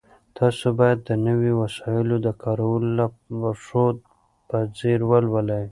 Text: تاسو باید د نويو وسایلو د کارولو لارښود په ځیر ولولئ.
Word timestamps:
تاسو 0.37 0.65
باید 0.79 0.99
د 1.07 1.09
نويو 1.25 1.59
وسایلو 1.63 2.15
د 2.25 2.27
کارولو 2.43 2.87
لارښود 2.97 3.97
په 4.49 4.57
ځیر 4.77 4.99
ولولئ. 5.09 5.65